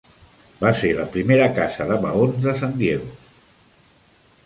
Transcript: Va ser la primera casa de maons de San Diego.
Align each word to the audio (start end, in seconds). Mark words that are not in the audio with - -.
Va 0.63 0.71
ser 0.79 0.93
la 0.99 1.05
primera 1.17 1.51
casa 1.59 1.87
de 1.93 1.99
maons 2.07 2.43
de 2.49 2.57
San 2.65 2.77
Diego. 2.83 3.15